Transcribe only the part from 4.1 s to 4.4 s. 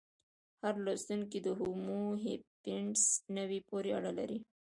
لري.